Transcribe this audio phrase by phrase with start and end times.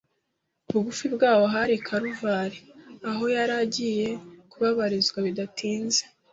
[0.71, 2.59] Bugufi bwaho hari i Kaluvari,
[3.09, 4.07] aho yari agiye
[4.51, 6.01] kubabarizwa bidatinze